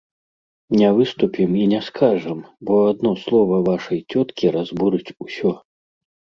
[0.79, 2.39] Не выступім і не скажам,
[2.71, 5.51] бо адно слова вашай цёткі разбурыць усё.